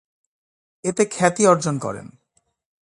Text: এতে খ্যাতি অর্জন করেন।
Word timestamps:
এতে 0.83 1.03
খ্যাতি 1.05 1.43
অর্জন 1.47 1.75
করেন। 1.79 2.07